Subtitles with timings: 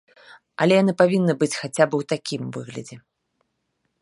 [0.65, 2.97] Але яны павінны быць хаця б у такім выглядзе.